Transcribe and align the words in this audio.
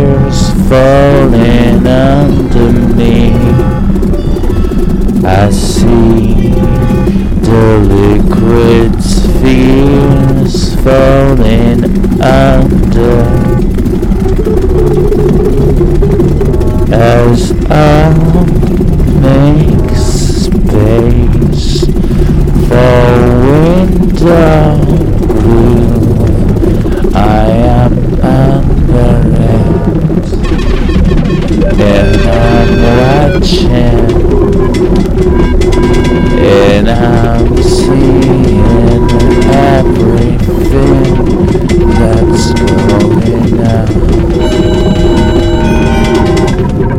spheres 0.00 0.50
falling 0.68 1.86
under 1.86 2.72
me. 2.94 3.32
I 5.24 5.50
see 5.50 6.50
the 7.48 7.64
liquid 7.94 9.02
spheres 9.02 10.74
falling 10.82 11.84
under 12.22 13.16
as 16.92 17.52
I 17.70 18.12
make 19.20 19.96
space 19.96 21.84
for 22.68 23.10
window 23.44 25.19
seeing 37.62 38.46
everything 39.50 41.04
that's 41.88 42.52
going 42.54 43.60
on. 43.60 43.88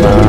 my 0.00 0.23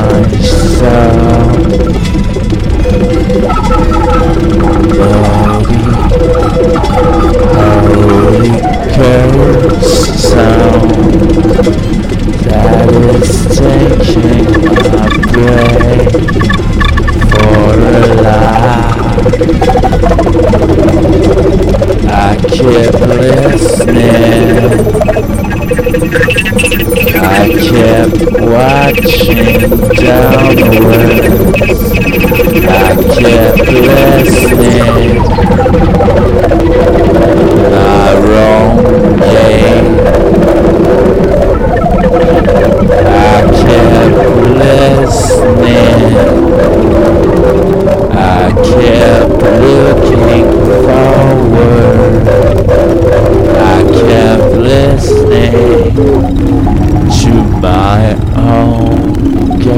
kept 27.96 28.42
watching 28.42 29.70
downwards. 29.96 31.22
I 32.68 32.96
kept 33.16 33.72
listening. 33.72 34.55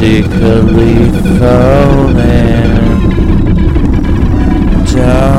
magically 0.00 1.38
falling 1.38 2.14
down. 4.94 5.37